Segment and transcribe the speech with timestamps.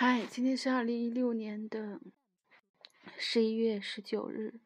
[0.00, 2.00] 嗨，今天是二零一六年的
[3.16, 4.60] 十一月十九日。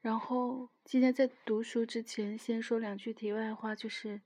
[0.00, 4.20] 然后今天在读书之前，先说两句题外话，就是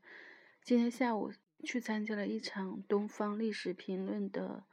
[0.62, 1.30] 今天下午
[1.62, 4.64] 去参加了一场《东方历史评论》的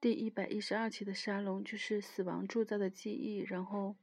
[0.00, 3.40] 第一百一十二期的沙龙，就是死亡铸造的记忆。
[3.40, 3.94] 然后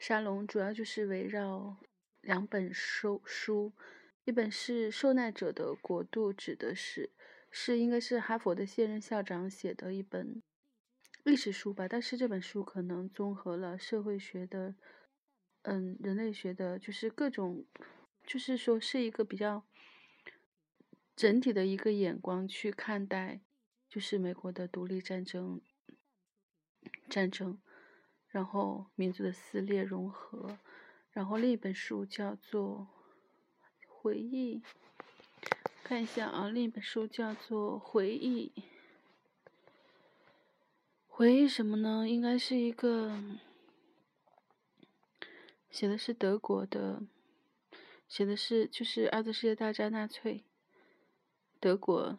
[0.00, 1.76] 沙龙主要就是围绕
[2.20, 3.72] 两本书，书
[4.24, 7.12] 一本是《受难者的国度》，指的是。
[7.56, 10.42] 是应该是哈佛的现任校长写的一本
[11.22, 14.74] 历史书吧，但是这本书可能综合了社会学的，
[15.62, 17.64] 嗯，人类学的，就是各种，
[18.26, 19.64] 就是说是一个比较
[21.14, 23.40] 整体的一个眼光去看待，
[23.88, 25.60] 就是美国的独立战争
[27.08, 27.60] 战争，
[28.26, 30.58] 然后民族的撕裂融合，
[31.12, 32.88] 然后另一本书叫做
[33.86, 34.60] 回忆。
[35.84, 38.50] 看一下啊，另一本书叫做《回忆》。
[41.06, 42.08] 回忆什么呢？
[42.08, 43.22] 应该是一个
[45.70, 47.02] 写的是德国的，
[48.08, 50.42] 写的是就是二次世界大战纳粹
[51.60, 52.18] 德国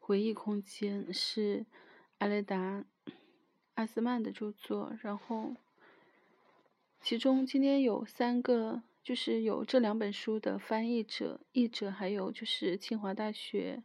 [0.00, 1.64] 回忆空间是
[2.18, 2.84] 阿雷达
[3.74, 4.92] 阿斯曼的著作。
[5.00, 5.54] 然后
[7.00, 8.82] 其中今天有三个。
[9.02, 13.82] 就是有这两本书的翻译者、译者，还有就是清华大学，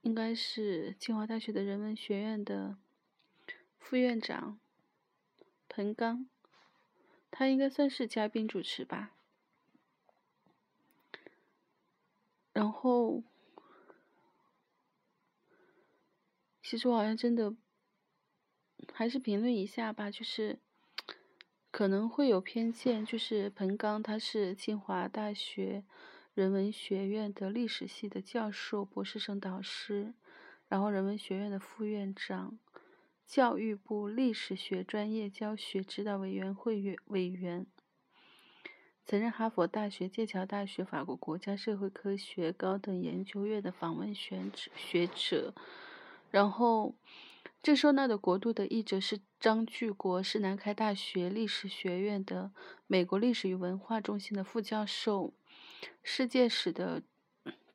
[0.00, 2.78] 应该是清华大学的人文学院的
[3.78, 4.58] 副院长
[5.68, 6.28] 彭刚，
[7.30, 9.14] 他应该算是嘉宾主持吧。
[12.52, 13.22] 然后，
[16.62, 17.54] 其实我好像真的
[18.92, 20.58] 还是评论一下吧，就是。
[21.70, 25.84] 可能会有偏见，就是彭刚他是清华大学
[26.34, 30.14] 人文学院的历史系的教授、博士生导师，
[30.66, 32.58] 然后人文学院的副院长，
[33.26, 37.66] 教育部历史学专业教学指导委员会委员，
[39.04, 44.42] 曾任哈佛大学、剑桥大学、法国国家社会科学高等研究院的访问学
[44.74, 45.54] 学者，
[46.30, 46.94] 然后。
[47.60, 52.52] 这收纳的国度的译者是张巨国，是南开大学历史学院的
[52.86, 55.34] 美国历史与文化中心的副教授，
[56.02, 57.02] 世界史的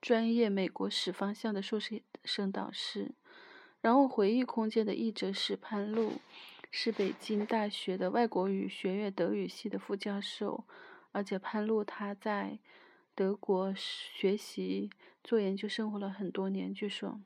[0.02, 3.12] 专业美国史方向的硕士生导师。
[3.82, 6.14] 然后回忆空间的译者是潘璐，
[6.72, 10.64] 是北京大学的外国语学院德语系的副教授，
[11.12, 12.58] 而且潘璐他在
[13.14, 14.90] 德国学习
[15.22, 17.20] 做研究生活了很多年，据说。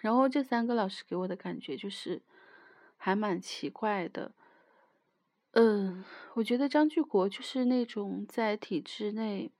[0.00, 2.22] 然后这三个老师给我的感觉就是
[2.96, 4.32] 还蛮奇怪的，
[5.52, 6.04] 嗯，
[6.34, 9.52] 我觉得张巨国就是那种在体制内，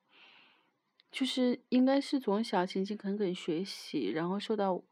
[1.10, 4.82] 就是应该是从小勤勤恳恳学习，然后受到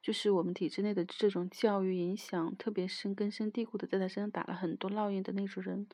[0.00, 5.86] 就是我们体制内的这种教育影响特别深、根深蒂固的，在他身上打了很多烙印的那种人。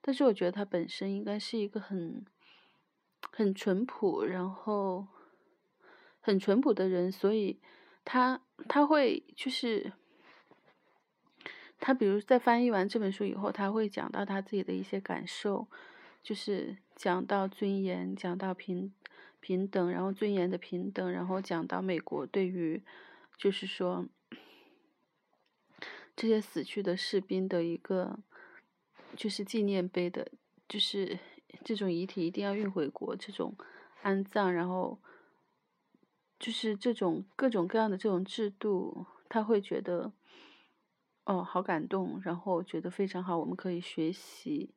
[0.00, 2.24] 但是我觉得他本身应该是一个很
[3.32, 5.08] 很淳朴，然后
[6.20, 7.60] 很淳朴的人，所以。
[8.08, 9.92] 他他会就是
[11.80, 15.66] 他，比如在翻译完这本书以后，他会讲到他自己的一些感受，
[16.22, 18.94] 就是讲到尊严，讲到平
[19.40, 22.80] 平等，然后尊严的平等，然后讲到美国对于
[23.36, 24.06] 就是说
[26.14, 28.20] 这些死去的士兵的一个
[29.16, 30.30] 就是纪念碑的，
[30.68, 31.18] 就是
[31.64, 33.56] 这种遗体一定要运回国，这种
[34.02, 35.00] 安葬，然后。
[36.38, 40.12] 就是这种各种各样的这种制度，他会觉得，
[41.24, 44.74] 哦，好感动，然后觉得非常好，我们可以学习。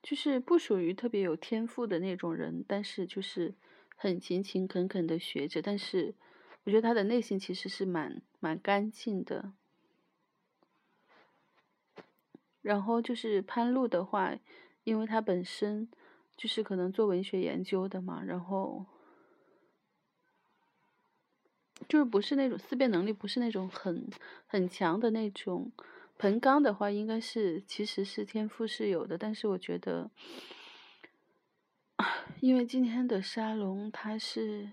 [0.00, 3.56] 就是不属于特别有天赋的那种人，但是就是
[3.96, 5.60] 很勤勤恳恳的学着。
[5.60, 6.14] 但是
[6.62, 9.52] 我觉得他的内心其实是蛮蛮干净的。
[12.62, 14.38] 然后就是潘露的话，
[14.84, 15.88] 因为他本身
[16.36, 18.86] 就是可能做文学研究的嘛，然后。
[21.88, 24.06] 就是不是那种思辨能力，不是那种很
[24.46, 25.72] 很强的那种。
[26.18, 30.10] 彭刚的话，应该是其实是天赋是有的，但是我觉得，
[32.40, 34.70] 因为今天的沙龙他是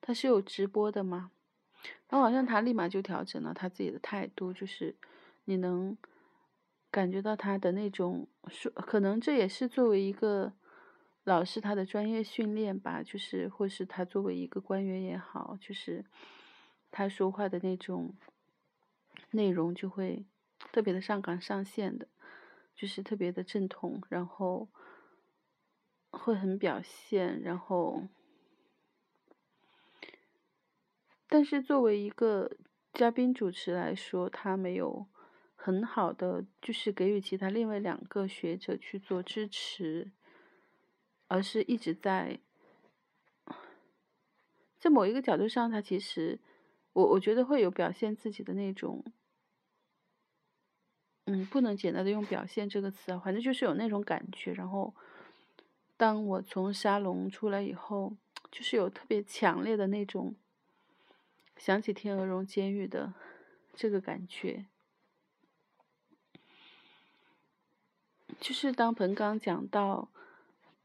[0.00, 1.30] 他是有直播的嘛，
[2.08, 4.96] 然后好像他立马就调整了他自己的态度，就是
[5.44, 5.96] 你能
[6.90, 10.52] 感觉到他的那种说，可能这也是作为一个。
[11.28, 16.06] 老师他的专业训练吧，就是或是他作为一个官员也好，就是
[16.90, 18.14] 他说话的那种
[19.32, 20.24] 内容就会
[20.72, 22.08] 特别的上纲上线的，
[22.74, 24.70] 就是特别的正统，然后
[26.10, 28.04] 会很表现，然后
[31.28, 32.50] 但是作为一个
[32.94, 35.06] 嘉宾主持来说，他没有
[35.54, 40.10] 很好的就是给予其他另外两个学者去做支持，
[41.28, 42.40] 而是一直在
[44.80, 46.38] 在某一个角度上，他其实
[46.92, 49.04] 我我觉得会有表现自己的那种，
[51.26, 54.52] 嗯，不能简单的用表现这个词啊，反正就是有那种感觉。
[54.52, 54.92] 然后
[55.96, 58.16] 当我从沙龙出来以后，
[58.50, 60.34] 就是有特别强烈的那种。
[61.56, 63.12] 想起天鹅绒监狱的
[63.74, 64.66] 这个感觉，
[68.38, 70.08] 就是当彭刚讲到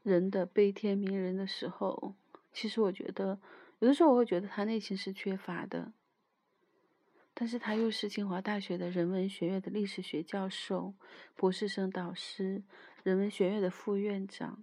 [0.04, 2.14] 人的悲天悯人的时候，
[2.52, 3.40] 其实我觉得
[3.80, 5.92] 有的时候我会觉得他内心是缺乏的，
[7.34, 10.94] 但是他又是清华大学的人文学院的历史学教授、
[11.34, 12.62] 博士生导师、
[13.02, 14.62] 人文学院的副院长，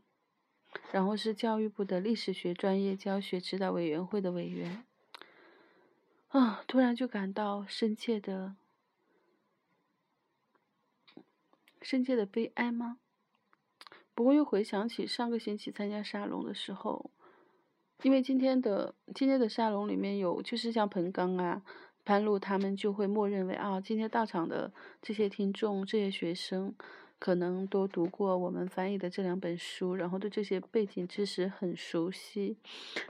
[0.93, 4.85] 然后是教育部的历史学专业教学指导委员会的委员。
[6.29, 6.63] 啊！
[6.65, 8.55] 突然就感到深切的、
[11.81, 13.00] 深切的悲哀吗？
[14.21, 17.09] 不过又回想起上个星期参加沙龙的时候，
[18.03, 21.63] 因为今天的今天的沙龙里面有，就是像彭刚啊、
[22.05, 24.71] 潘露他们就会默认为啊，今天到场的
[25.01, 26.71] 这些听众、这些学生。
[27.17, 32.57] 可能都读过我们翻译的这两本书，然后对这些背景知识很熟悉。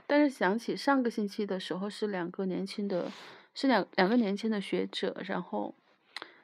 [0.06, 3.10] 但是想起上个星期的时候，是两个年轻的，
[3.54, 5.74] 是两两个年轻的学者，然后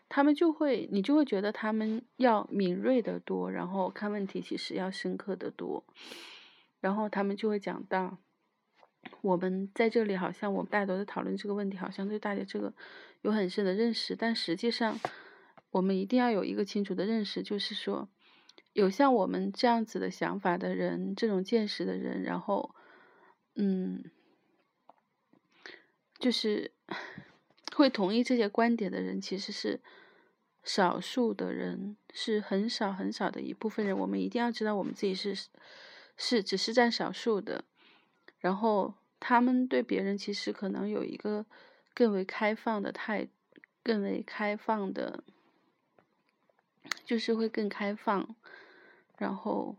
[0.09, 5.85] 他们就会，你就会觉得他们要敏锐的多，然后看问题其实要深刻的多。
[6.81, 8.19] 然后他们就会讲到，
[9.21, 12.73] 我们在这里好像我们大家都在讨论这个问题，好像对大家这个
[13.23, 14.99] 有很深的认识，但实际上。
[15.71, 18.09] 我们一定要有一个清楚的认识，就是说，
[18.73, 22.75] 有像我们这样子的想法的人，这种见识的人，然后，
[23.55, 24.03] 嗯，
[26.19, 26.73] 就是
[27.79, 29.81] 会同意这些观点的人，其实是
[30.65, 33.97] 少数的人，是很少很少的一部分人。
[33.97, 35.35] 我们一定要知道，我们自己是
[36.17, 37.65] 是只是占少数的，
[38.41, 41.47] 然后他们对别人其实可能有一个
[41.95, 43.29] 更为开放的态，
[43.83, 45.23] 更为开放的。
[47.05, 48.35] 就是会更开放，
[49.19, 49.77] 然后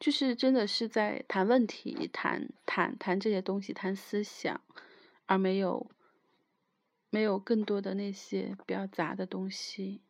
[0.00, 4.60] 就是真的是在谈问题、谈谈谈这些东西、谈思想，
[5.26, 5.90] 而没有
[7.10, 10.00] 没有更多的那些比较杂的东西。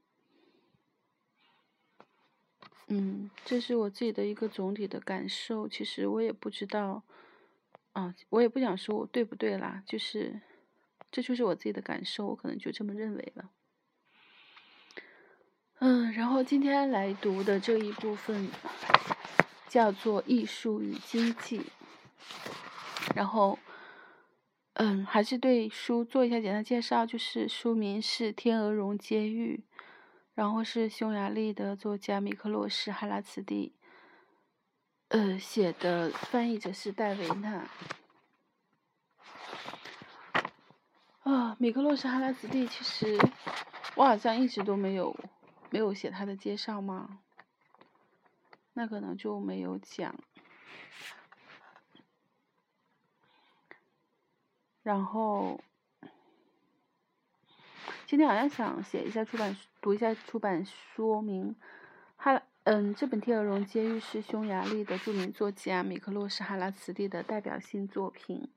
[2.86, 5.68] 嗯，这是我自己的一个总体的感受。
[5.68, 7.02] 其实我也不知道，
[7.92, 10.40] 啊，我也不想说我对不对啦，就是
[11.10, 13.50] 这就是我自己的感受，我可能就这么认为了。
[15.80, 18.50] 嗯，然后今天来读的这一部分
[19.68, 21.60] 叫做《艺术与经济》，
[23.14, 23.58] 然后，
[24.80, 29.64] 嗯，还是对书做一下简单介绍，就是书名是《天鹅绒监狱》，
[30.34, 33.74] 然后是匈牙利的作家米克洛什·哈拉茨蒂，
[35.08, 37.68] 呃，写的，翻译者是戴维娜。
[41.24, 43.18] 啊，米克洛什·哈拉茨蒂，其实
[43.96, 45.14] 我好像一直都没有。
[45.70, 47.18] 没有写他的介绍吗？
[48.72, 50.14] 那可能就没有讲。
[54.88, 55.60] 然后
[58.06, 61.54] 今天好像想写一下出版，读一下出版说明。
[62.16, 68.48] 哈，嗯，这本《天鹅绒监狱》是匈牙利的著名作家米克洛什·哈拉茨蒂的代表性作品。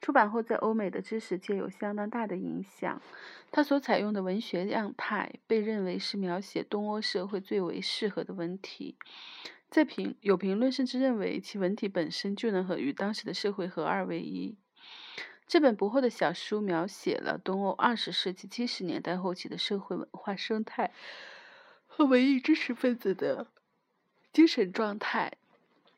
[0.00, 3.02] 出版后，在欧美的知识界有相当大的影响。
[3.50, 8.96] 他所采用的文学样态被认为是描写东欧社会最为适合的文体。
[9.68, 14.56] 在评有评论甚至认为其文体本身就能和与当时的社会合二为一。
[15.48, 20.92] 这本不厚的小书描写了东欧二十世纪七十年代后期的社会文化生态
[21.86, 23.46] 和文艺知识分子的
[24.30, 25.32] 精神状态。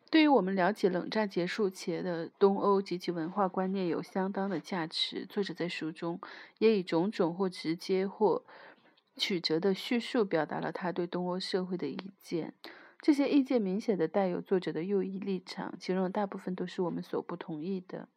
[0.09, 5.27] 对于我们了解冷战结束前的东欧及其文化观念有相当的价值。
[5.27, 6.21] 作者在书中
[6.59, 8.45] 也以种种或直接或
[9.17, 12.55] 曲折的叙述表达了他对东欧社会的意见。
[13.01, 18.09] 这些意见明显的带有作者的右翼立场，其中大部分都是我们所不同意的。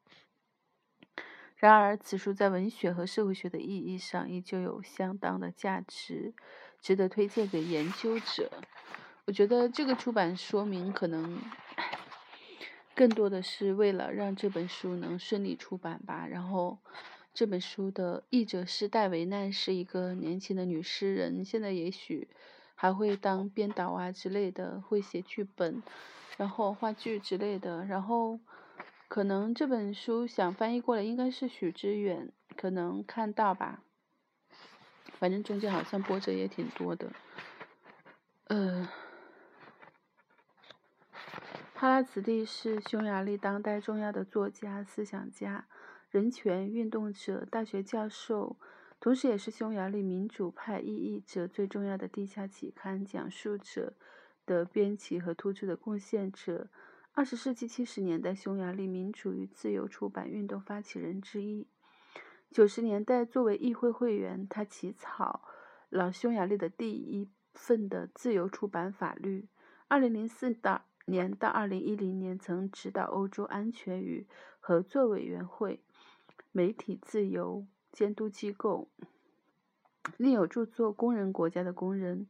[1.63, 6.33] 然而，此书在文学和社会学的意义上依旧有相当的价值，
[6.81, 8.51] 值得推荐给研究者。
[9.23, 11.39] 我觉得这个出版说明可能。
[12.93, 16.27] 更多的是为了让这本书能顺利出版吧。
[16.27, 16.79] 然后，
[17.33, 22.27] 这本书的译者是戴维奈，是一个年轻的女诗人，现在也许
[22.75, 25.81] 还会当编导啊之类的，会写剧本，
[26.35, 27.85] 然后话剧之类的。
[27.85, 28.37] 然后，
[29.13, 33.83] 可能这本书想翻译过来应该是许知远，可能看到吧。
[35.19, 37.11] 反正中间好像波折也挺多的。
[38.45, 38.89] 呃，
[41.75, 45.67] 哈拉茨蒂是匈牙利当代重要的作家、思想家、
[46.09, 48.57] 人权运动者、大学教授，
[48.99, 53.93] 同时也是匈牙利民主派异议者最重要的地下期刊讲述者
[54.47, 56.69] 的编辑和突出的贡献者。
[57.13, 61.67] 二十世纪七十年代匈牙利民主与自由出版运动发起人之一。
[62.51, 65.47] 九十年代作为议会会员，他起草
[65.89, 67.29] 了匈牙利的第一。
[67.53, 69.47] 份的自由出版法律。
[69.87, 70.57] 二零零四
[71.05, 74.25] 年到二零一零年，曾指导欧洲安全与
[74.59, 75.83] 合作委员会、
[76.51, 78.89] 媒体自由监督机构。
[80.17, 82.25] 另有著作《工人国家的工人》，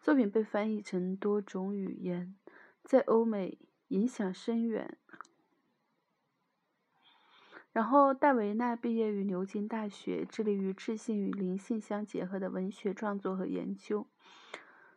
[0.00, 2.36] 作品被翻译成多种语言，
[2.84, 4.96] 在欧美影响深远。
[7.72, 14.06] 然后，戴维纳毕业于牛津大学，致力于智性与灵性相结合的文学创作和研究。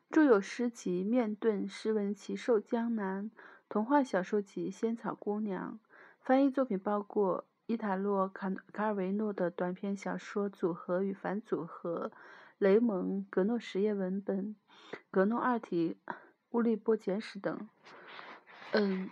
[0.09, 3.29] 著有诗集《面盾》、诗文奇兽江南》、
[3.69, 5.79] 童话小说集《仙草姑娘》。
[6.21, 12.11] 翻译作品包括伊塔洛·卡卡尔维诺的短篇小说《组合与反组合》、
[12.57, 14.55] 雷蒙·格诺实验文本、
[15.11, 15.97] 格诺二体
[16.51, 17.69] 乌利波简史等。
[18.73, 19.09] 嗯，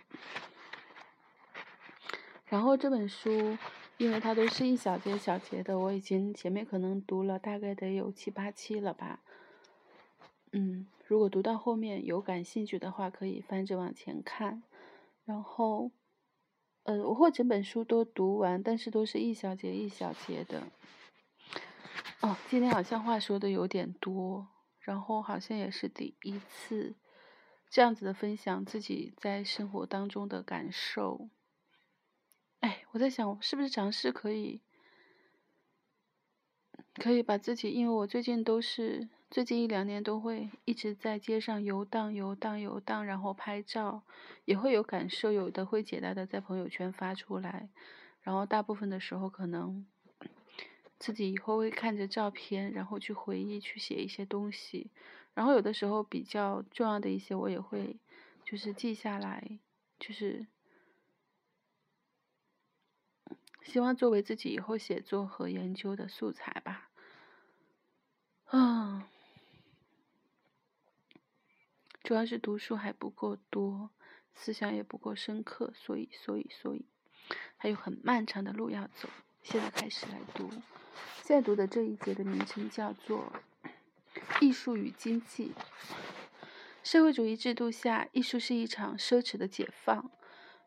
[2.47, 3.57] 然后这本书，
[3.97, 9.19] 因为它都是一小节小节的，我已经前面可能读了大概得有七八期了吧。
[10.51, 14.63] 嗯，如果读到后面有感兴趣的话，可以翻着往前看。
[15.25, 15.91] 然后，
[16.83, 20.63] 呃，我会整本书都读完，但是都是一小节一小节的。
[22.21, 24.47] 哦，今天好像话说的有点多，
[24.79, 26.95] 然后好像也是第一次
[27.69, 31.29] 这样子的分享自己在生活当中的感受。
[32.59, 34.61] 哎，我在想，是不是尝试可以，
[36.95, 39.09] 可以把自己，因为我最近都是。
[39.31, 44.01] 最近一两年都会一直在街上游荡、游荡、游荡，然后拍照，
[44.43, 47.69] 也会有感受，有的会简单的在朋友圈发出来，
[48.23, 49.85] 然后大部分的时候可能
[50.97, 54.89] 自己以后会看着照片，然后去回忆、去写一些东西，
[55.39, 57.97] 然后有的时候比较重要的一些我也会
[58.43, 59.57] 就是记下来，
[59.97, 60.45] 就是
[63.61, 66.89] 希望作为自己以后写作和研究的素材吧，
[68.47, 69.09] 啊。
[72.03, 73.91] 主要是读书还不够多，
[74.35, 76.85] 思想也不够深刻，所以，所以，所以，
[77.55, 79.07] 还有很漫长的路要走。
[79.41, 80.49] 现在开始来读，
[81.23, 83.19] 现在读的这一节的名称叫做
[84.39, 85.53] 《艺术与经济》。
[86.83, 90.09] 社会主义制度下，艺术是一场奢侈的解放，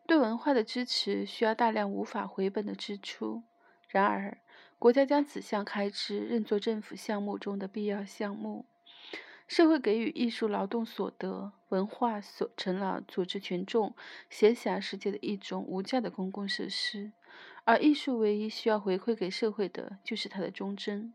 [0.05, 3.43] 对文化的支持需要大量无法回本的支出。
[3.87, 4.37] 然而，
[4.79, 8.65] 国家将此项开支认作政府项目中的必要项目。
[9.47, 13.93] 社会给予艺术劳动所得，文化所成了组织群众
[14.29, 17.11] 闲暇时间的一种无价的公共设施，
[17.65, 21.13] 而艺术唯一需要回馈给社会的，就是它的忠贞。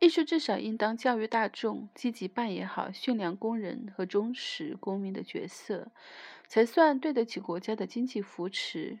[0.00, 5.90] 艺术至少应当教育大众，积极扮演好驯良工人和忠实公民的角色，
[6.46, 9.00] 才算对得起国家的经济扶持。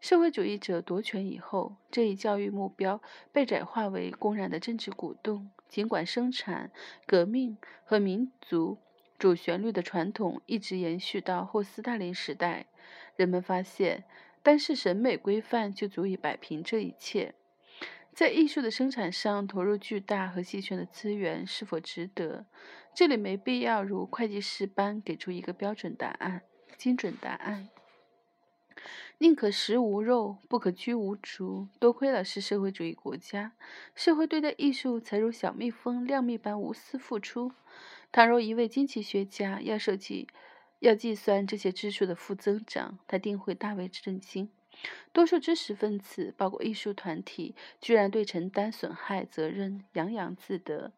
[0.00, 3.00] 社会主义者夺权以后，这一教育目标
[3.30, 5.50] 被窄化为公然的政治鼓动。
[5.68, 6.70] 尽管生产、
[7.06, 8.78] 革命和民族
[9.18, 12.66] 主旋律的传统一直延续到后斯大林时代，
[13.16, 14.04] 人们发现，
[14.42, 17.34] 单是审美规范就足以摆平这一切。
[18.14, 22.46] 在艺术的生产上投入巨大和稀缺的资源是否值得？
[22.94, 26.42] 这里没必要如会计师般给出一个标准答案、
[26.76, 27.68] 精准答案。
[29.18, 31.66] 宁可食无肉，不可居无竹。
[31.80, 33.52] 多亏了是社会主义国家，
[33.96, 37.52] 社会对待艺术才如小蜜蜂、亮蜜般无私付出。
[38.12, 40.28] 倘若一位经济学家要设计、
[40.78, 44.50] 要计算这些支出的负增长，他定会大为震惊。
[45.12, 50.92] 多数知识分子，包括艺术团体，居然对承担损害责任洋洋自得。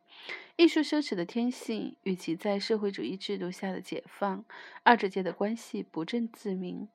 [0.57, 4.45] 艺术奢侈的天性与其在社会主义制度下的解放，
[4.83, 6.89] 二者间的关系不正自明。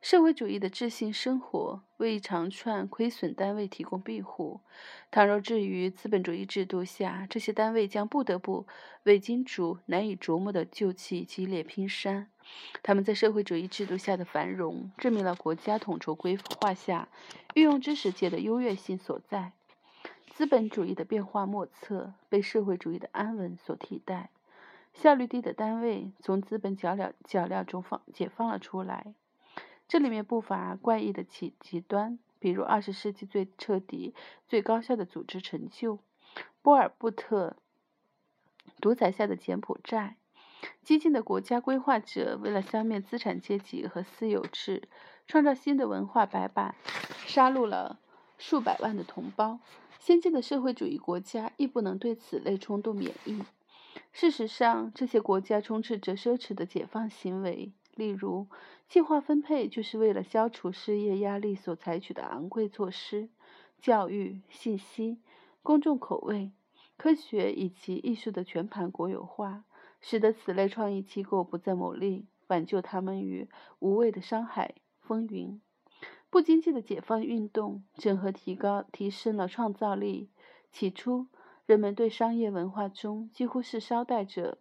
[0.00, 4.60] 社会主义的智性生活为一长串亏损单位提供庇护。
[5.10, 8.66] 倘若置于资本主义制度下，这些单位将不得不
[9.02, 12.28] 为金主难以琢磨的旧气激烈拼杀。
[12.82, 17.08] 他们在社会主义制度下的繁荣，证明了国家统筹规划下
[17.54, 19.52] 运用知识界的优越性所在。
[20.32, 24.30] 资本主义的变化莫测，被社会主义的安稳所替代。
[24.94, 29.14] 效率低的单位从资本脚镣脚镣中放解放了出来。
[29.88, 34.14] 这里面不乏怪异的极极端，比如二十世纪最彻底、
[34.48, 35.98] 最高效的组织成就——
[36.62, 37.56] 波尔布特
[38.80, 40.16] 独裁下的柬埔寨。
[40.82, 44.88] 激进的国家规划者为了消灭资产阶级和私有制，
[45.28, 46.74] 创造新的文化白板，
[47.26, 48.00] 杀戮了
[48.38, 49.60] 数百万的同胞。
[50.00, 53.42] 先进的社会主义国家亦不能对此类冲动免疫。
[54.12, 58.46] 事实上，这些国家充斥着奢侈的解放行为，例如
[58.88, 63.28] 计划分配就是为了消除失业压力所采取的昂贵措施。
[63.78, 65.18] 教育、信息、
[65.62, 66.52] 公众口味、
[66.96, 69.64] 科学以及艺术的全盘国有化。
[70.00, 73.48] 使得此类创意机构不再牟利，挽救他们于
[73.80, 75.60] 无谓的商海风云。
[76.30, 80.30] 不经济的解放运动整合提高提升了创造力。
[80.70, 81.26] 起初，
[81.64, 84.58] 人们对商业文化中几乎是捎带着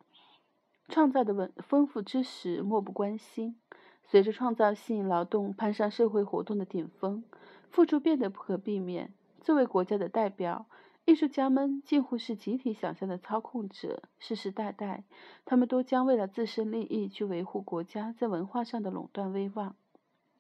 [0.88, 3.60] 创造的文丰富知识漠不关心。
[4.06, 7.24] 随着创造性劳动攀上社会活动的顶峰，
[7.70, 9.14] 付出变得不可避免。
[9.42, 10.66] 作为国家的代表。
[11.08, 15.04] 艺术家们近乎是集体想象的操控者，世世代代，
[15.46, 19.76] 他们都将为了自身利益去维护国家在文化上的垄断威望。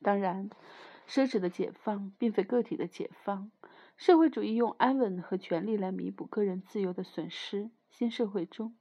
[0.01, 0.49] 当然，
[1.07, 3.51] 奢侈的解放并非个体的解放。
[3.95, 7.69] 社会主义用安稳和权力来弥补个人自由的损失。
[7.91, 8.75] 新社会中，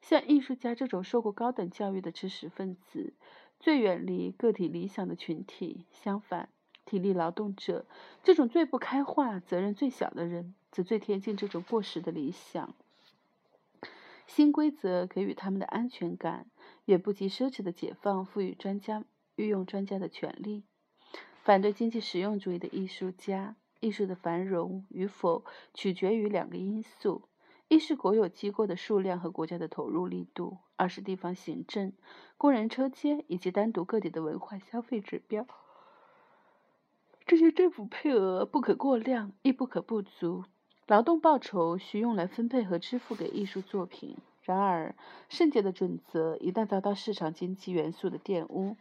[0.00, 3.14] 像艺术家这种受过高等教育的知识分子，
[3.58, 5.86] 最远离个体理想的群体。
[5.90, 6.48] 相反，
[6.84, 7.86] 体力劳动者
[8.22, 10.54] 这种最不开化、责任最小的人。
[10.70, 12.74] 则最贴近这种过时的理想。
[14.26, 16.50] 新规则给予他们的安全感，
[16.84, 19.02] 远不及奢侈的解放赋予专家
[19.36, 20.64] 御用专家的权利。
[21.42, 27.22] 反对经济实用主义的艺术家，艺术的繁荣与否取决于两个因素：
[27.68, 31.92] 一是国有机构的数量和国家的投入力度；二是地方行政、
[32.38, 35.46] 工人车间以及单独个体的文化消费指标。
[37.26, 40.44] 这些政府配额不可过量，亦不可不足。
[40.86, 44.16] 劳动报酬需用来分配和支付给艺术作品。
[44.48, 44.94] 然而，
[45.28, 48.76] 圣洁的准则一旦遭到市场经济元素的玷污，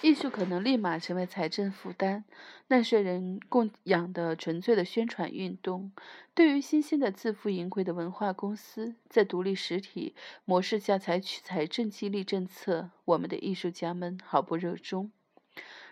[0.00, 2.22] 艺术可能立马成为财政负担、
[2.68, 5.90] 纳税人供养的纯粹的宣传运动。
[6.34, 15.10] 对于新兴的自负盈亏的文化公司，在独立实体模式下采取财政激励政策，我们的艺术家们毫不热衷。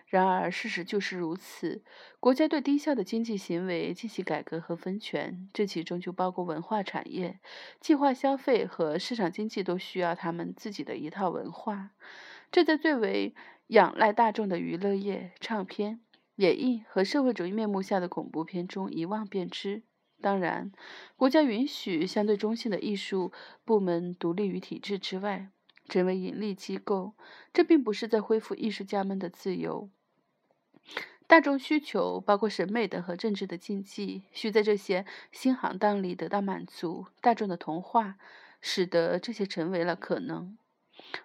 [0.09, 1.83] 然而，事实就是如此。
[2.21, 7.41] 国家对低效的经济行为进行改革和分权，这其中就包括文化产业。
[7.81, 11.91] 计划消费和市场经济都需要他们自己的一套文化，
[12.53, 13.35] 这在最为
[13.67, 16.01] 仰赖大众的娱乐业、唱片、
[16.37, 19.83] 演艺和社会主义面目下的恐怖片中一望便知。
[20.23, 20.71] 当然，
[21.17, 23.33] 国家允许相对中性的艺术
[23.65, 25.49] 部门独立于体制之外，
[25.89, 27.15] 成为盈利机构，
[27.53, 29.91] 这并不是在恢复艺术家们的自由。
[31.27, 37.07] 大众需求包括审美的和政治的禁忌，需在这些新行当里得到满足。
[37.21, 38.17] 大众的同化
[38.61, 40.57] 使得这些成为了可能。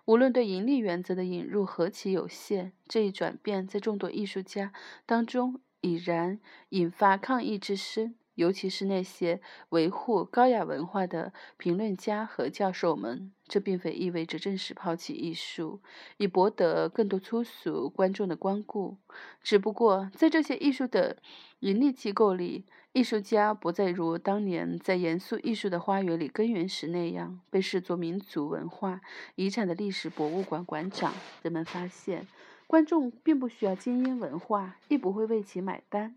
[0.06, 4.74] 无论对盈利原则的引入何其有限，这一转变在众多艺术家
[5.06, 8.16] 当中已然引发抗议之声。
[8.42, 15.80] 尤其是那些维护高雅文化的评论家和教授们，这并非意味着正式抛弃艺术，
[16.18, 18.98] 以博得更多粗俗观众的光顾。
[19.44, 21.18] 只不过，在这些艺术的
[21.60, 29.02] 盈利机构里，艺术家不再如当年在严肃艺术的花园里根源时那样被视作民族文化
[29.36, 31.14] 遗产的历史博物馆馆长。
[31.44, 32.26] 人们发现，
[32.66, 36.16] 观众并不需要精英文化，亦不会为其买单。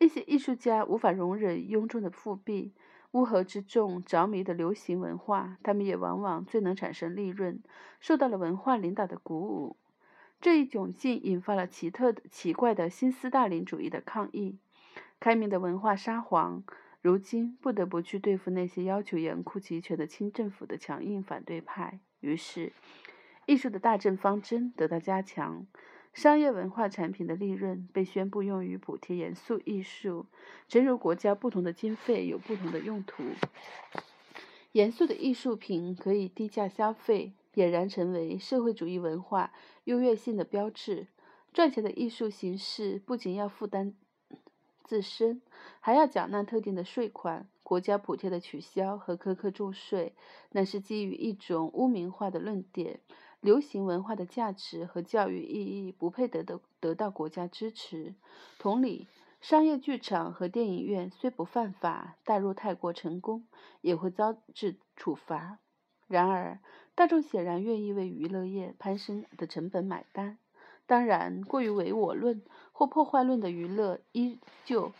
[0.00, 2.72] 一些艺术家无法容忍庸众的复辟、
[3.12, 7.62] 乌合之众着迷的流行文化，他们也往往最能产生利润，
[8.00, 9.76] 受到了文化领导的鼓舞。
[10.40, 14.58] 这一窘境引发了奇特的、奇怪的新斯大林主义的抗议。
[15.20, 16.64] 开明的文化沙皇
[17.02, 22.72] 如今不得不去对付那些要求严酷集权的清政府的强硬反对派，于是，
[23.44, 25.66] 艺术的大政方针得到加强。
[26.20, 30.26] 商业文化产品的利润被宣布用于补贴严肃艺术，
[30.68, 33.22] 正如国家不同的经费有不同的用途。
[34.72, 39.50] 严肃的艺术品可以低价消费，俨然成为社会主义文化
[39.84, 41.06] 优越性的标志。
[41.54, 43.94] 赚钱的艺术形式不仅要负担
[44.84, 45.40] 自身，
[45.80, 47.48] 还要缴纳特定的税款。
[47.62, 50.12] 国家补贴的取消和苛刻重税，
[50.50, 53.00] 乃是基于一种污名化的论点。
[53.40, 58.14] 流行文化的价值和教育意义不配得到得到国家支持。
[58.58, 59.08] 同理，
[59.40, 63.46] 商业剧场和电影院虽不犯法，但若太过成功，
[63.80, 65.58] 也会遭致处罚。
[66.06, 66.58] 然而，
[66.94, 70.36] 大众显然愿意为娱乐业攀升的成本买单。
[70.86, 74.92] 当然，过于唯我论或破坏论的娱乐依旧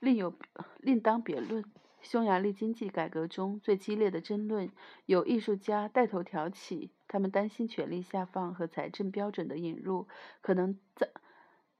[0.00, 0.34] 另有
[0.78, 1.64] 另当别论。
[2.04, 4.70] 匈牙利经济改革中最激烈的争论
[5.06, 10.06] 由艺术家带头挑起，他们担心权力下放和财政标准的引入
[10.42, 11.06] 可能造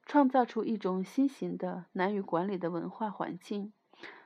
[0.06, 3.72] 创造出一种新型的难以管理的文化环境。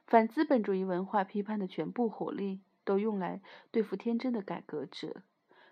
[0.06, 5.22] 反资本主义文化批判的全部火力都用来对付天真的改革者。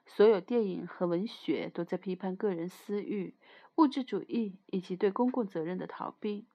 [0.04, 3.34] 所有电影和文学都在批判个人私欲、
[3.76, 6.46] 物质主义以及对公共责任的逃避。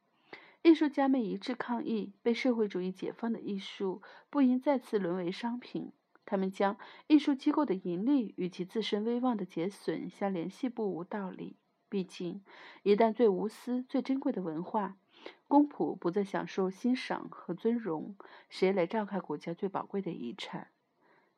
[0.64, 5.92] 艺术家们一致抗议，被社会主义解放的艺术不应再次沦为商品。
[6.24, 11.58] 他们将艺术机构的盈利与其自身威望的减损相联系不无道理。
[11.90, 12.44] 毕竟，
[12.84, 14.98] 一旦最无私、最珍贵的文化
[15.48, 18.16] 公仆不再享受欣赏和尊荣，
[18.48, 20.68] 谁来照看国家最宝贵的遗产？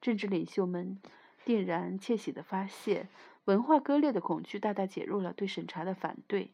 [0.01, 0.99] 政治领袖们
[1.45, 3.07] 定然窃喜地发现，
[3.45, 6.51] 文化割裂的恐惧大大减弱了对审查的反对。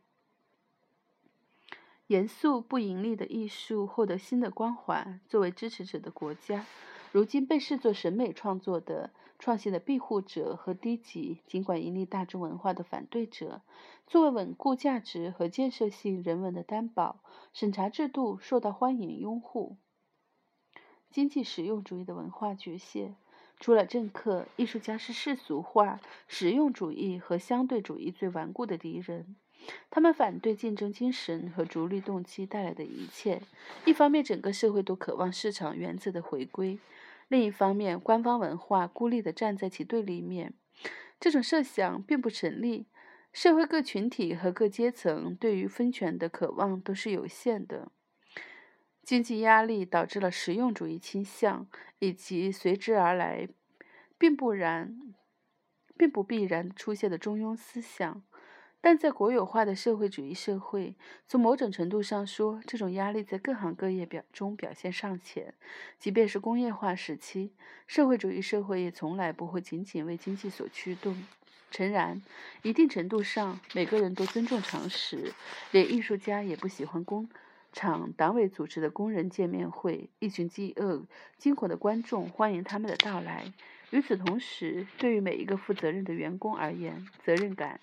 [2.10, 5.22] 严肃不盈利的艺术获得新的光环。
[5.28, 6.66] 作为支持者的国家，
[7.12, 13.62] 如今被视作审美创作的创新的庇护者和低级尽管盈利大众文化的反对者。
[14.08, 17.20] 作为稳固价值和建设性人文的担保，
[17.54, 19.78] 审查制度受到欢迎拥护。
[21.12, 23.14] 经济实用主义的文化局限，
[23.60, 29.36] 除了政客，艺术家是世俗化、实用主义和相对主义最顽固的敌人。
[29.90, 33.42] 他们反对竞争精神和逐利动机带来的一切。
[33.86, 36.78] 一方面，整个社会都渴望市场原则的回归；
[37.28, 40.54] 另一方面，官方文化孤立地站在其对立面。
[41.20, 42.88] 这种设想并不成立。
[43.32, 47.92] 社会各群体和各阶层对于分权的渴望都是有限的。
[49.04, 51.68] 经济压力导致了实用主义倾向，
[52.00, 53.48] 以及随之而来
[54.18, 55.14] 并不然、
[55.96, 58.24] 并不必然出现的中庸思想。
[58.82, 60.96] 但在国有化的社会主义社会，
[61.28, 65.54] 从某种程度上说，这种压力在各行各业表中表现尚浅。
[65.98, 67.52] 即便是工业化时期，
[67.88, 71.26] 社会主义社会也从来不会仅仅为经济所驱动。
[71.72, 72.22] 诚然，
[72.64, 75.34] 一定程度上，每个人都尊重常识，
[75.72, 77.30] 连艺术家也不喜欢工
[77.72, 81.04] 厂党委组织的工人见面会，一群饥饿、
[81.38, 83.54] 惊恐的观众欢迎他们的到来。
[83.92, 87.80] 与此同时，对于每一个负责任的员工而言，责任感。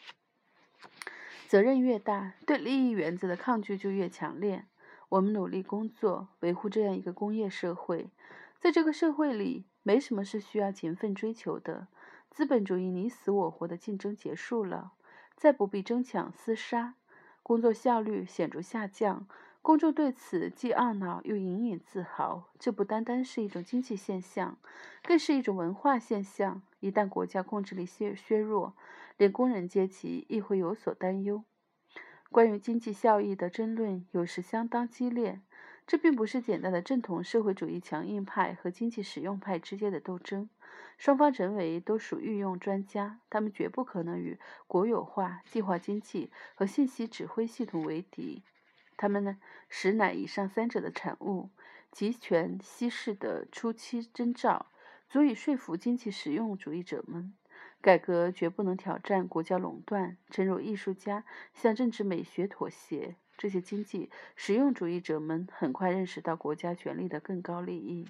[1.46, 4.64] 责任越大，对利益原则的抗拒就越强烈。
[5.08, 8.10] 我们努力工作，维护这样一个工业社会。
[8.58, 11.86] 在这个社会里，没什么是需要勤奋追求的。
[12.30, 14.92] 资本主义你死我活的竞争结束了，
[15.36, 16.94] 再不必争抢厮杀，
[17.42, 19.26] 工作效率显著下降。
[19.62, 22.50] 公众对此既懊恼又隐隐自豪。
[22.58, 24.58] 这不单单是一种经济现象，
[25.02, 26.62] 更是一种文化现象。
[26.80, 28.74] 一旦国家控制力削削弱，
[29.16, 31.44] 连工人阶级亦会有所担忧。
[32.30, 35.40] 关于经济效益的争论有时相当激烈。
[35.86, 40.50] 这并不是简单的正统社会主义强硬派和经济实用派之间的斗争。
[40.98, 48.42] 双方人为都属御用专家，他们绝不可能与国有化、计划经济和信息指挥系统为敌。
[48.96, 51.50] 他们呢，实乃以上三者的产物，
[51.92, 54.66] 集权稀释的初期征兆，
[55.08, 57.32] 足以说服经济实用主义者们。
[57.86, 60.16] 改革绝不能挑战国家垄断。
[60.28, 61.22] 诚如艺术家
[61.54, 68.08] 向政治美学妥协，这些经济实用主义者们很快认识到国家权力的更高利益。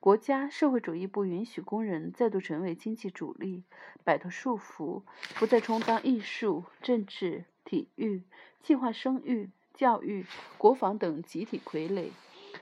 [0.00, 3.64] 国家社会主义不允许工人再度成为经济主力，
[4.02, 5.02] 摆脱束缚，
[5.34, 8.22] 不再充当艺术、政治、体育、
[8.62, 10.24] 计划生育、教育、
[10.56, 12.12] 国防等集体傀儡。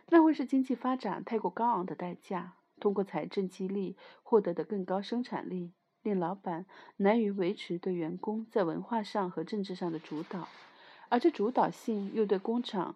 [0.08, 2.54] 那会是经济发展太过高昂的代价。
[2.80, 5.70] 通过财政激励获得的更高生产力。
[6.06, 6.66] 令老板
[6.98, 10.46] 难于维持对员工在文化上和政治上的主导，
[11.08, 12.94] 而这主导性又对工厂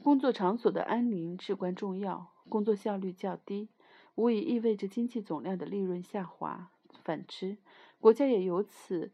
[0.00, 2.32] 工作场所的安宁至关重要。
[2.48, 3.68] 工作效率较低，
[4.14, 6.70] 无疑意味着经济总量的利润下滑。
[7.02, 7.56] 反之，
[7.98, 9.10] 国家也由此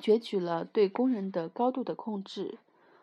[0.00, 2.58] 攫取了对工人的高度的控制。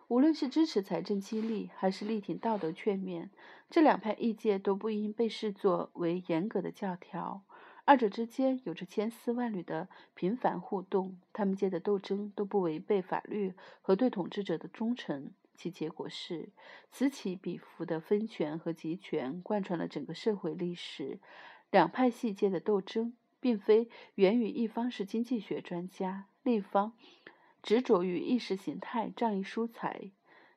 [0.10, 3.29] 无论是支持财政激励，还是力挺道德劝勉，
[3.69, 7.41] 这两派意见都不应被视作为严格的教条。
[7.86, 15.32] 二者之间有着千丝万缕的频繁互动，他们间的斗争都不违背法律和对统治者的忠诚。
[15.56, 16.50] 其结果是
[16.91, 21.19] 此起彼伏的分权和集权贯穿了整个社会历史。
[21.69, 26.93] 两派系间的斗争，并非源于一方是经济学专家，另一方
[27.62, 30.12] 执着于意识形态仗义疏财。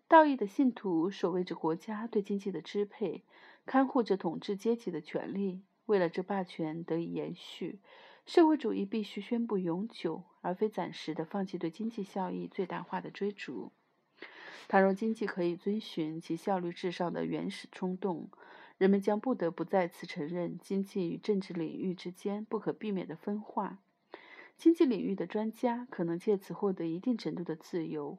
[0.09, 3.25] 道义的信徒守卫着国家对经济的支配，
[3.67, 5.61] 看护着统治阶级的权利。
[5.87, 7.81] 为了这霸权得以延续，
[8.25, 13.73] 社会主义必须宣布永久，而非暂时的放弃对经济效益最大化的追逐。
[14.69, 18.29] 倘若经济可以遵循其效率至上的原始冲动，
[18.79, 23.79] 人们将不得不再次承认经济与政治领域之间不可避免的分化。
[24.57, 28.19] 经济领域的专家可能借此获得一定程度的自由，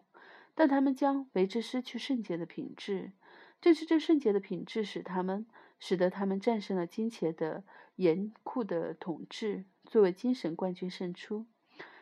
[0.55, 3.11] 但他们将为之失去圣洁的品质。
[3.59, 5.45] 正是这圣洁的品质使他们
[5.79, 7.63] 使得他们战胜了金钱的
[7.95, 11.45] 严酷的统治，作为精神冠军胜出。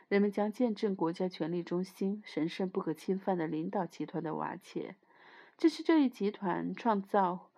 [0.08, 4.96] 人们将见证国家权力中心神圣不可侵犯的领导集团的瓦解。
[5.58, 7.50] 这是这一集团创造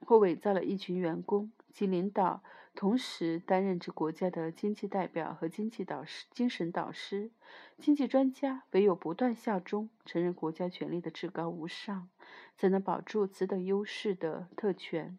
[0.00, 2.42] 或伪造了一群员工及领导。
[2.74, 7.30] 同时担任着国家的经济代表和经济导师、精神导师、
[7.76, 12.08] 经济专家，唯有不断效忠、承认国家权力的至高无上，
[12.56, 15.18] 才能保住此等优势的特权。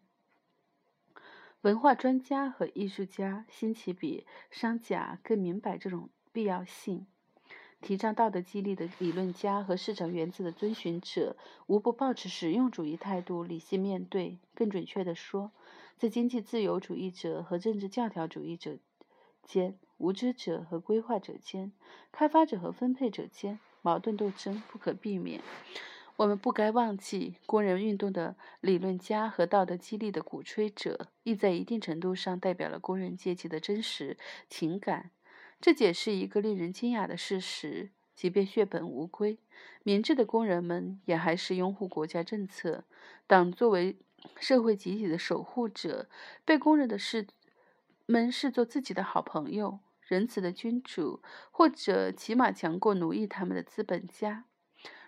[1.64, 7.06] 文化专家和艺术家兴起比商贾更明白这种必要性。
[7.80, 14.36] 提倡道德激励的理论家和市场原则的遵循者，无不抱持实用主义态度，理性面对。
[14.54, 15.52] 更准确地说，
[15.96, 18.76] 在经济自由主义者和政治教条主义者
[19.42, 21.72] 间、无知者和规划者间、
[22.12, 25.40] 开发者和分配者间，矛盾斗争不可避免。
[26.16, 34.16] 我们不该忘记，工人运动的理论家和道德激励的鼓吹者，亦在一定程度上代表了工人阶级的真实
[34.48, 35.10] 情感。
[35.60, 39.38] 这解释一个令人惊讶的事实：即便血本无归，
[39.82, 42.84] 明智的工人们也还是拥护国家政策。
[43.26, 43.96] 党作为
[44.36, 46.08] 社会集体的守护者，
[46.44, 47.26] 被工人的视
[48.06, 54.44] 们视作自己的好朋友、仁慈的君主，或者起码强过奴役他们的资本家。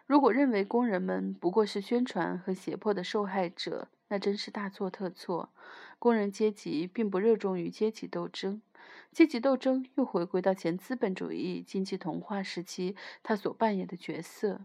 [0.07, 5.51] 如果认为工人们不过是宣传和胁迫的受害者，那真是大错特错。
[5.99, 8.63] 工人阶级并不热衷于阶级斗争，
[9.11, 14.61] 阶级斗争又回归到前资本主义经济同化时期他所扮演的角色。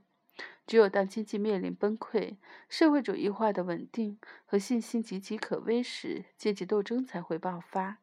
[0.67, 2.35] 只有当经济面临崩溃、
[2.69, 7.97] 社会主义化的稳定和信心岌岌可危时，阶级斗争才会爆发。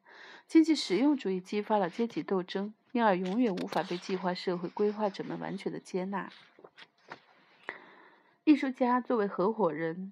[0.45, 6.29] 经济实用主义激发了阶级斗争，因而永远无法被计划社会规划者们完全的接纳。
[8.49, 10.11] 艺术家作为合伙人，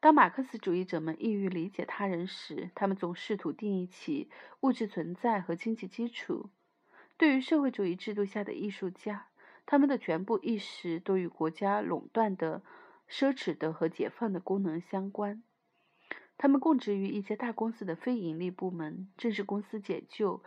[0.00, 4.28] 当马克思主义者们意欲理解他人时，他们总试图定义起
[4.60, 6.50] 物质存在和经济基础。
[7.16, 9.28] 对于社会主义制度下的艺术家，
[9.64, 12.60] 他们的全部意识都与国家垄断的、
[13.08, 15.42] 奢侈的和解放的功能相关。
[16.36, 20.42] 他们供职于一家大公司的非盈利部门，正是公司解救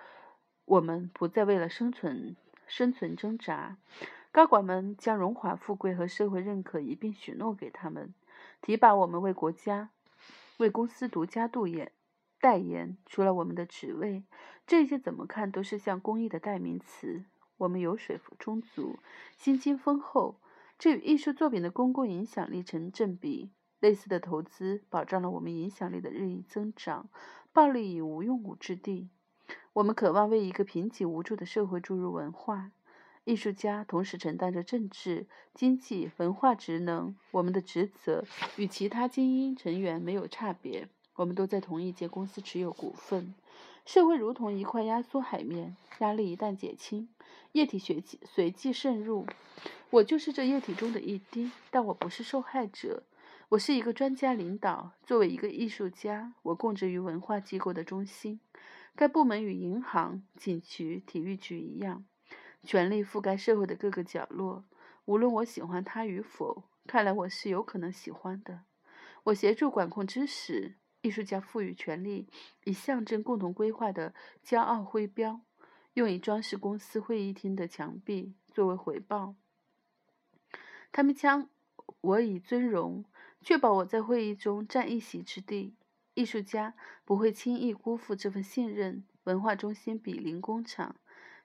[0.66, 2.36] 我们，不再为了生存
[2.68, 3.78] 生存挣扎。
[4.34, 8.16] 高管们将荣华富贵和社会认可一并许诺给他们，
[8.64, 9.92] 提拔我们为国家、
[10.58, 11.92] 为公司独家度言
[12.42, 12.98] 代言。
[13.06, 14.24] 除了我们的职位，
[14.66, 17.26] 这些怎么看都是像公益的代名词。
[17.58, 18.98] 我们油水充足，
[19.38, 20.40] 薪金丰厚，
[20.80, 23.52] 这与艺术作品的公共影响力成正比。
[23.80, 27.08] 类似的投资保障了我们影响力的日益增长。
[27.52, 29.10] 暴力已无用武之地。
[29.74, 32.72] 我们渴望为一个贫瘠无助的社会注入文化。
[33.26, 37.16] 艺术家同时承担着政治、经济、文化职能。
[37.32, 38.26] 我们的职责
[38.58, 40.88] 与其他精英成员没有差别。
[41.16, 43.34] 我们都在同一间公司持有股份。
[43.86, 47.08] 社会如同一块压缩海绵，压力一旦减轻，
[47.52, 49.28] 液体随即随即渗入。
[49.90, 53.04] 我就是这液体中的一滴，但我不是受害者。
[53.50, 54.94] 我是一个专家领导。
[55.06, 58.40] 作为一个艺术家，我供职于文化机构的中心。
[58.96, 62.04] 该部门与银行、警局、体育局一样，
[62.64, 64.66] 权力覆盖社会的各个角落。
[65.06, 68.62] 无论我喜欢它与否，看来我是有可能喜欢的。
[69.26, 70.76] 我协助管控知识。
[71.02, 72.30] 艺术家赋予权力
[72.64, 75.42] 以象征共同规划的骄傲徽标，
[75.96, 79.36] 用以装饰公司会议厅的墙壁作为回报。
[80.94, 81.50] 他们将
[82.00, 83.04] 我以尊荣，
[83.42, 85.76] 确保我在会议中占一席之地。
[86.14, 86.74] 艺术家
[87.04, 89.04] 不会轻易辜负这份信任。
[89.26, 90.96] 文化中心比邻工厂，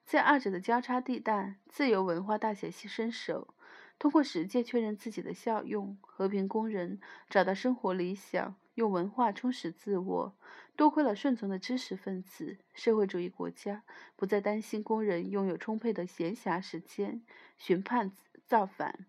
[0.09, 3.53] 在二者的交叉地带，自由文化大显身手。
[3.99, 8.57] 通过实践确认自己的效用，和平工人找到生活理想。
[8.77, 10.39] 用文化充实自我，
[10.75, 12.57] 多亏了顺从的知识分子。
[12.73, 13.83] 社会主义国家
[14.17, 17.21] 不再担心工人拥有充沛的闲暇时间
[17.59, 18.11] 寻叛
[18.47, 19.05] 造反。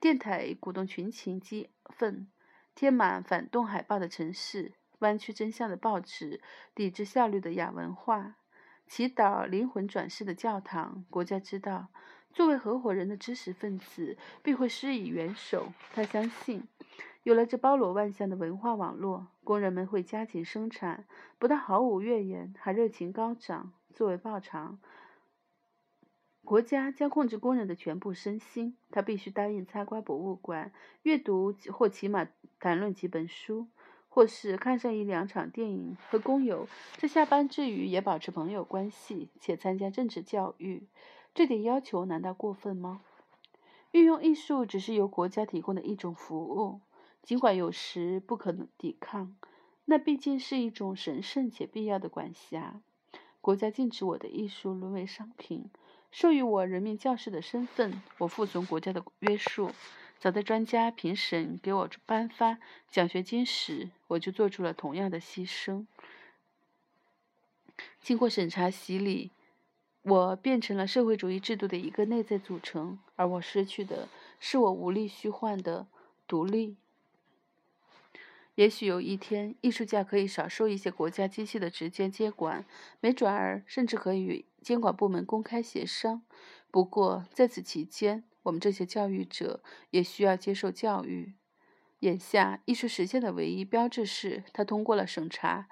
[0.00, 2.30] 电台鼓动群情激愤，
[2.74, 6.40] 贴满反动海报的城市，弯曲真相的报纸，
[6.74, 8.36] 抵制效率的亚文化，
[8.90, 11.04] 祈祷灵魂转世的教堂。
[11.10, 11.90] 国家知道，
[12.32, 15.72] 作为合伙人的知识分子必会施以援手。
[15.92, 16.64] 他相信。
[17.22, 21.06] 有了这包罗万象的文化网络，工人们会加紧生产，
[21.38, 23.72] 不但毫无怨言，还热情高涨。
[23.94, 24.80] 作为报偿。
[26.42, 30.72] 国家将控制工人的全部身心，他必须答应参观博物馆、
[31.02, 32.26] 阅读或起码
[32.58, 33.68] 谈论几本书，
[34.10, 36.68] 或是看上一两场电影，和工友
[36.98, 40.82] 在下班之余也保持朋友关系，且参加政治教育。
[41.32, 43.00] 这点要求难道过分吗？
[43.92, 46.80] 运用艺术只是由国家提供的一种服务，
[47.22, 49.34] 尽管有时不可能抵抗，
[49.84, 52.80] 那毕竟是一种神圣且必要的管辖。
[53.40, 55.70] 国家禁止我的艺术沦为商品。
[56.10, 59.70] 授予我人民教师的身份，我服从国家的约束。
[60.20, 62.58] 早在专家评审给我颁发
[62.90, 65.86] 奖学金时，我就做出了同样的牺牲。
[68.02, 69.30] 经过审查洗礼，
[70.02, 75.86] 我变成了社会主义制度的一个内在组成，而我失去的是我无力虚幻的
[76.28, 76.76] 独立。
[78.56, 82.66] 也许有一天，艺术家可以少受一些国家机器的直接接管，
[83.00, 86.20] 没准儿甚至可以与监管部门公开协商。
[86.70, 91.34] 不过，在此期间，我们这些教育者也需要接受教育。
[92.00, 95.68] 眼下，艺术实现的唯一标志是，他通过了审查，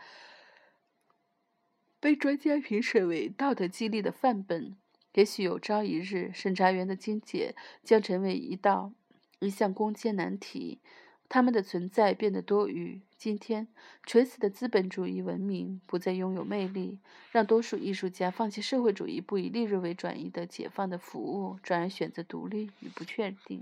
[1.99, 4.77] 被专家评审为道德激励的范本。
[5.15, 8.93] 也许有朝一日，审查员的精简将成为一道
[9.41, 10.81] 一项攻坚难题。
[11.29, 13.03] 他们的存在变得多余。
[13.19, 13.67] 今天，
[14.05, 17.01] 垂死的资本主义文明不再拥有魅力，
[17.33, 23.61] 让多数艺术家放弃社会主义不以利润为转移的解放的服务，转而选择独立与不确定。